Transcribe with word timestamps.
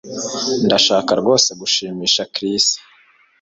Ndashaka 0.65 1.11
rwose 1.21 1.49
gushimisha 1.59 2.21
Chris 2.33 2.65